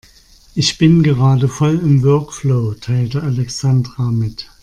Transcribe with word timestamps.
Ich 0.55 0.79
bin 0.79 1.03
gerade 1.03 1.47
voll 1.47 1.75
im 1.77 2.01
Workflow, 2.01 2.73
teilte 2.73 3.21
Alexandra 3.21 4.09
mit. 4.09 4.49